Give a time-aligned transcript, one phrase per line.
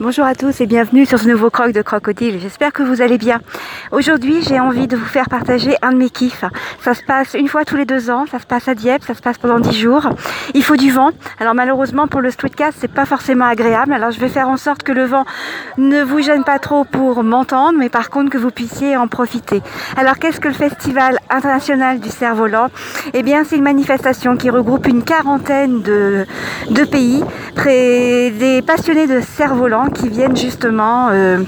[0.00, 2.38] Bonjour à tous et bienvenue sur ce nouveau croc de crocodile.
[2.40, 3.40] J'espère que vous allez bien.
[3.90, 6.44] Aujourd'hui, j'ai envie de vous faire partager un de mes kiffs.
[6.84, 8.24] Ça se passe une fois tous les deux ans.
[8.30, 9.02] Ça se passe à Dieppe.
[9.02, 10.08] Ça se passe pendant dix jours.
[10.54, 11.10] Il faut du vent.
[11.40, 13.92] Alors malheureusement pour le streetcast, c'est pas forcément agréable.
[13.92, 15.24] Alors je vais faire en sorte que le vent
[15.78, 19.62] ne vous gêne pas trop pour m'entendre, mais par contre que vous puissiez en profiter.
[19.96, 22.68] Alors qu'est-ce que le Festival international du cerf-volant?
[23.14, 26.24] Eh bien, c'est une manifestation qui regroupe une quarantaine de,
[26.84, 27.24] pays,
[27.64, 31.38] des passionnés de cerf-volant qui viennent justement euh,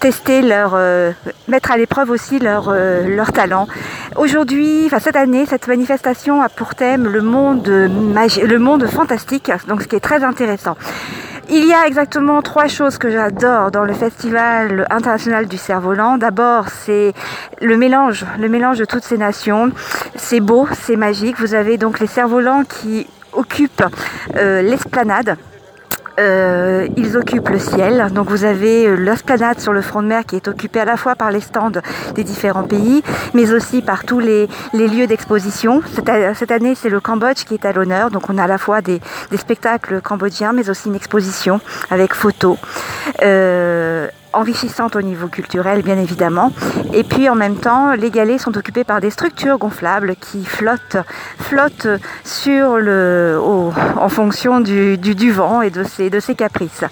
[0.00, 1.12] tester leur, euh,
[1.48, 3.66] mettre à l'épreuve aussi leur, euh, leur talent.
[4.16, 9.82] Aujourd'hui, enfin cette année, cette manifestation a pour thème le monde le monde fantastique, donc
[9.82, 10.76] ce qui est très intéressant.
[11.50, 16.16] Il y a exactement trois choses que j'adore dans le Festival international du cerf-volant.
[16.16, 17.12] D'abord, c'est
[17.60, 19.70] le mélange, le mélange de toutes ces nations.
[20.14, 21.38] C'est beau, c'est magique.
[21.40, 23.84] Vous avez donc les cerfs-volants qui occupent
[24.34, 25.36] l'esplanade
[26.18, 28.10] euh, ils occupent le ciel.
[28.12, 30.96] Donc vous avez euh, l'esplanade sur le front de mer qui est occupée à la
[30.96, 31.70] fois par les stands
[32.14, 33.02] des différents pays,
[33.34, 35.82] mais aussi par tous les, lieux d'exposition.
[36.34, 38.10] Cette, année, c'est le Cambodge qui est à l'honneur.
[38.10, 39.00] Donc on a à la fois des,
[39.36, 42.58] spectacles cambodgiens, mais aussi une exposition avec photos.
[43.22, 46.52] Euh, enrichissante au niveau culturel, bien évidemment.
[46.92, 50.98] Et puis en même temps, les galets sont occupés par des structures gonflables qui flottent,
[51.38, 51.88] flottent
[52.24, 56.84] sur le, en fonction du, du, vent et de ses, de caprices.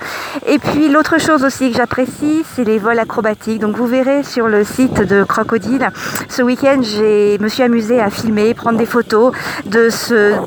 [0.47, 3.61] Et puis l'autre chose aussi que j'apprécie, c'est les vols acrobatiques.
[3.61, 5.91] Donc vous verrez sur le site de Crocodile,
[6.29, 9.33] ce week-end, je me suis amusée à filmer, prendre des photos
[9.67, 9.89] de,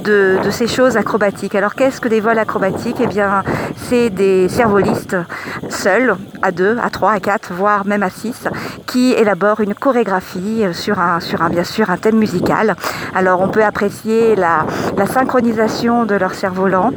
[0.04, 1.56] de ces choses acrobatiques.
[1.56, 2.98] Alors qu'est-ce que des vols acrobatiques?
[3.00, 3.44] Eh bien,
[3.90, 5.16] c'est des cervolistes
[5.84, 8.48] seuls, à deux, à 3, à 4, voire même à 6,
[8.88, 12.78] qui élaborent une chorégraphie sur un, sur un, bien sûr, un thème musical.
[13.14, 14.66] Alors on peut apprécier la,
[14.98, 16.92] la synchronisation de leur cerf-volant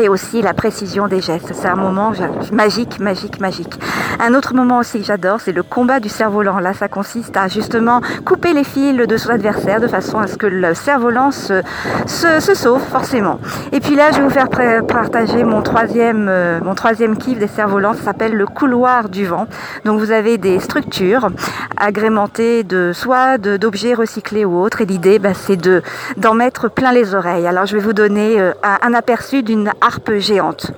[0.00, 1.52] et aussi la précision des gestes.
[1.54, 2.12] C'est un moment
[2.52, 3.78] magique, magique, magique.
[4.20, 6.58] Un autre moment aussi que j'adore, c'est le combat du cerf-volant.
[6.58, 10.36] Là, ça consiste à justement couper les fils de son adversaire de façon à ce
[10.36, 11.62] que le cerf-volant se,
[12.06, 13.38] se, sauve forcément.
[13.72, 14.48] Et puis là, je vais vous faire
[14.86, 17.94] partager mon troisième, euh, mon troisième kiff des cerfs-volants.
[17.94, 19.46] Ça s'appelle le couloir du vent.
[19.84, 21.28] Donc vous avez des structures
[21.76, 24.80] agrémentées de soit d'objets recyclés ou autres.
[24.80, 25.82] Et l'idée, bah, c'est de
[26.16, 27.46] d'en mettre plein les oreilles.
[27.46, 30.70] Alors je vais vous donner euh, un aperçu d'une harpe géante.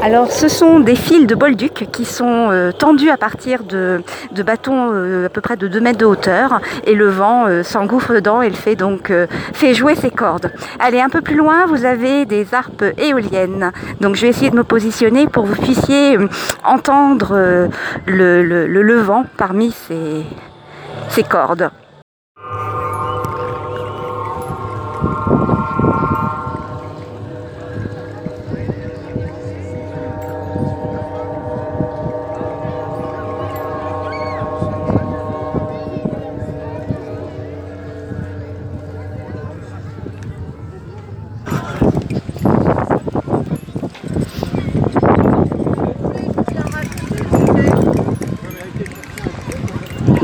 [0.00, 4.00] Alors ce sont des fils de bolduc qui sont euh, tendus à partir de,
[4.44, 8.14] bâtons euh, à peu près de 2 mètres de hauteur et le vent euh, s'engouffre
[8.14, 9.12] dedans et le fait donc
[9.52, 10.52] fait jouer ses cordes.
[10.78, 13.72] Allez un peu plus loin vous avez des harpes éoliennes.
[14.00, 16.16] Donc je vais essayer de me positionner pour que vous puissiez
[16.64, 17.68] entendre
[18.06, 21.70] le, vent parmi ces cordes.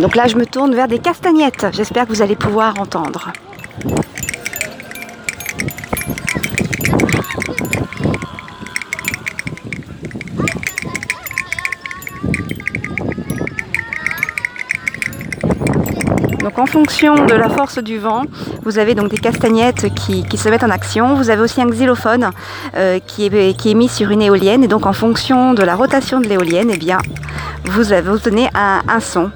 [0.04, 1.66] Donc là, je me tourne vers des castagnettes.
[1.72, 3.32] J'espère que vous allez pouvoir entendre.
[16.40, 18.24] Donc en fonction de la force du vent,
[18.62, 21.14] vous avez donc des castagnettes qui, se mettent en action.
[21.14, 22.28] Vous avez aussi un xylophone
[22.76, 24.62] euh, qui, est, mis sur une éolienne.
[24.64, 26.98] Et donc en fonction de la rotation de l'éolienne, eh bien,
[27.64, 29.30] vous, avez, vous tenez un, un son.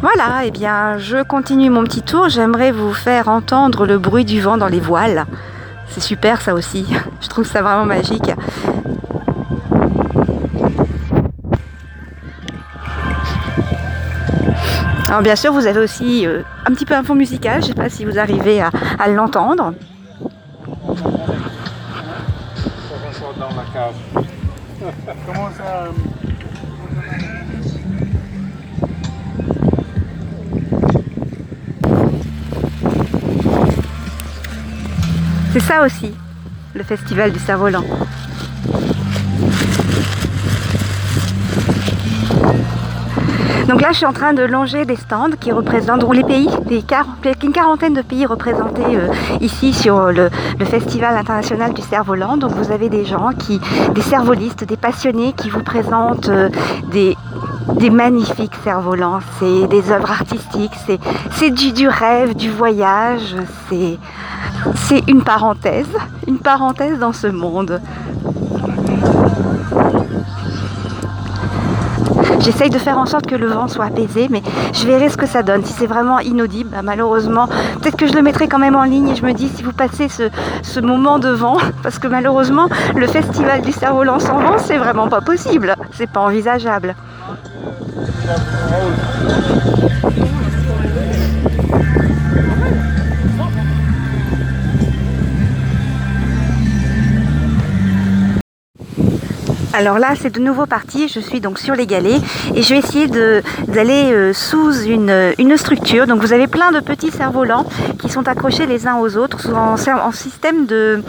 [0.00, 2.28] Voilà, et eh bien je continue mon petit tour.
[2.28, 5.26] J'aimerais vous faire entendre le bruit du vent dans les voiles.
[5.88, 6.86] C'est super ça aussi.
[7.20, 8.30] Je trouve ça vraiment magique.
[15.08, 17.62] Alors bien sûr, vous avez aussi euh, un petit peu un fond musical.
[17.62, 18.70] Je ne sais pas si vous arrivez à,
[19.08, 19.72] l'entendre.
[25.56, 25.88] Ça
[35.58, 36.12] C'est ça aussi,
[36.74, 37.82] le festival du cerf-volant.
[43.66, 46.84] Donc là, je suis en train de longer des stands qui représentent, les pays, des
[47.42, 49.08] une quarantaine de pays représentés euh,
[49.40, 50.28] ici sur le,
[50.66, 52.36] Festival international du cerf-volant.
[52.36, 53.58] Donc vous avez des gens qui,
[53.94, 56.50] des cervolistes, des passionnés qui vous présentent euh,
[56.90, 57.16] des
[57.90, 60.74] magnifiques cerfs-volants, c'est des œuvres artistiques,
[61.30, 63.36] c'est du, du rêve, du voyage,
[63.70, 63.98] c'est
[65.08, 65.86] une parenthèse,
[66.26, 67.80] une parenthèse dans ce monde.
[72.40, 74.42] J'essaye de faire en sorte que le vent soit apaisé, mais
[74.72, 75.64] je verrai ce que ça donne.
[75.64, 77.48] Si c'est vraiment inaudible, bah, malheureusement,
[77.80, 79.72] peut-être que je le mettrai quand même en ligne et je me dis si vous
[79.72, 80.30] passez ce,
[80.62, 85.08] ce moment de vent, parce que malheureusement, le festival du cerf-volant sans vent, c'est vraiment
[85.08, 85.74] pas possible.
[85.92, 86.94] C'est pas envisageable.
[99.78, 101.06] Alors là, c'est de nouveau parti.
[101.06, 102.22] Je suis donc sur les galets
[102.54, 106.06] et je vais essayer d'aller euh, sous une, une, structure.
[106.06, 107.66] Donc vous avez plein de petits cerfs-volants
[107.98, 111.02] qui sont accrochés les uns aux autres en, en système de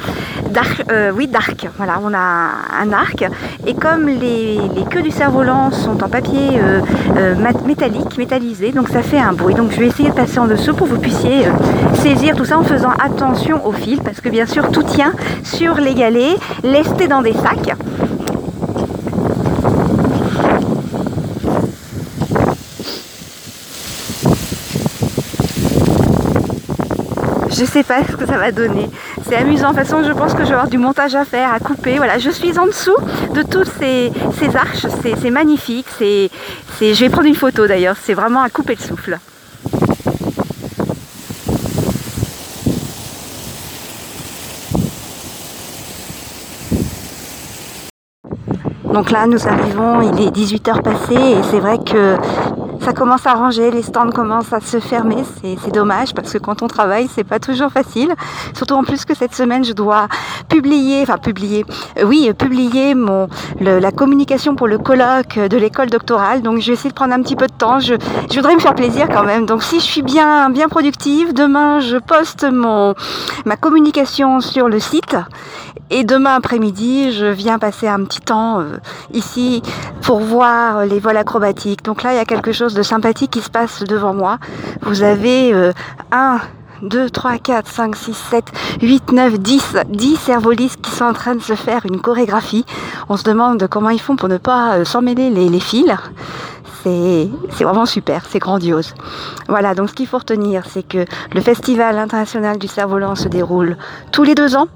[0.51, 0.83] d'arc.
[0.91, 1.69] Euh, oui, d'arc.
[1.77, 2.49] Voilà, on a
[2.81, 3.23] un arc
[3.65, 7.35] et comme les, les queues du cerf-volant sont en papier euh,
[7.65, 9.55] métallique, métallisé, donc ça fait un bruit.
[9.55, 11.45] Donc je vais essayer de passer en dessous pour que vous puissiez
[11.93, 15.75] saisir tout ça en faisant attention au fil parce que bien sûr tout tient sur
[15.75, 17.77] les galets, lestés dans des sacs.
[27.57, 28.87] Je sais pas ce que ça va donner.
[29.27, 29.71] C'est amusant.
[29.71, 31.97] De toute façon, je pense que je vais avoir du montage à faire, à couper.
[31.97, 32.95] Voilà, je suis en dessous
[33.33, 34.11] de toutes ces,
[34.55, 34.85] arches.
[35.01, 35.87] C'est magnifique.
[35.99, 37.95] Je vais prendre une photo d'ailleurs.
[37.99, 39.17] C'est vraiment à couper le souffle.
[48.93, 52.17] Donc là, nous arrivons, il est 18h passé et c'est vrai que
[52.87, 56.61] ça commence à ranger, les stands commencent à se fermer, c'est dommage parce que quand
[56.61, 58.13] on travaille, c'est pas toujours facile.
[58.55, 60.07] Surtout en plus que cette semaine, je dois
[60.47, 61.65] publier, enfin publier,
[61.99, 63.27] euh, oui, publier mon
[63.59, 66.41] la communication pour le colloque de l'école doctorale.
[66.41, 67.81] Donc je vais essayer de prendre un petit peu de temps.
[67.81, 67.95] Je,
[68.33, 69.45] voudrais me faire plaisir quand même.
[69.45, 72.95] Donc si je suis bien bien productive, demain je poste mon
[73.43, 75.17] ma communication sur le site
[75.89, 78.77] et demain après-midi, je viens passer un petit temps euh,
[79.13, 79.61] ici
[80.01, 81.83] pour voir les vols acrobatiques.
[81.83, 84.37] Donc là, il y a quelque chose de sympathique qui se passe devant moi.
[84.83, 85.73] Vous avez euh,
[86.11, 86.39] un
[86.83, 88.45] 2, 3, 4, 5, 6, 7,
[88.81, 92.65] 8, 9, 10, 10 cervolistes qui sont en train de se faire une chorégraphie.
[93.09, 95.91] On se demande comment ils font pour ne pas euh, s'emmêler les, les fils.
[96.83, 98.93] C'est vraiment super, c'est grandiose.
[99.47, 103.77] Voilà, donc ce qu'il faut retenir, c'est que le Festival international du cerf-volant se déroule
[104.11, 104.67] tous les deux ans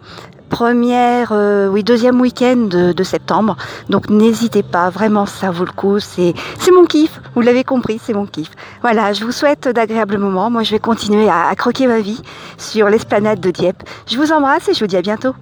[0.52, 3.56] première, euh, oui, deuxième week-end de, septembre.
[3.90, 6.00] Donc n'hésitez pas, vraiment ça vaut le coup.
[6.00, 8.50] C'est, c'est mon kiff, vous l'avez compris, c'est mon kiff.
[8.82, 10.52] Voilà, je vous souhaite d'agréables moments.
[10.52, 12.22] Moi je vais continuer à croquer ma vie
[12.58, 13.82] sur l'esplanade de Dieppe.
[14.08, 15.34] Je vous embrasse et je vous dis à bientôt.